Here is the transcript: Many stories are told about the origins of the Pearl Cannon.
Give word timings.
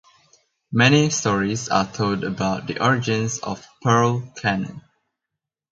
Many 0.71 1.11
stories 1.11 1.69
are 1.69 1.85
told 1.85 2.23
about 2.23 2.65
the 2.65 2.83
origins 2.83 3.37
of 3.37 3.61
the 3.61 3.67
Pearl 3.83 4.33
Cannon. 4.35 4.81